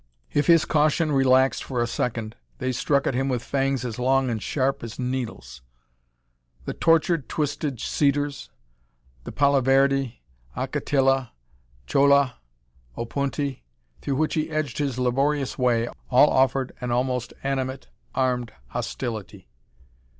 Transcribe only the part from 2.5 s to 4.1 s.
they struck at him with fangs as